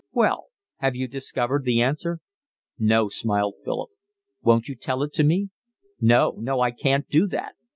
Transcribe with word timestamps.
Well, 0.13 0.45
have 0.77 0.95
you 0.95 1.07
discovered 1.07 1.63
the 1.63 1.79
answer?" 1.79 2.21
"No," 2.79 3.07
smiled 3.07 3.57
Philip. 3.63 3.91
"Won't 4.41 4.67
you 4.67 4.73
tell 4.73 5.03
it 5.03 5.19
me?" 5.19 5.51
"No, 5.99 6.33
no, 6.39 6.59
I 6.59 6.71
can't 6.71 7.07
do 7.07 7.27
that. 7.27 7.53